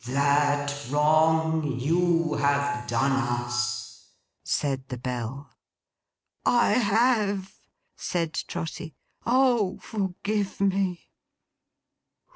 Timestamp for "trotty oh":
8.33-9.77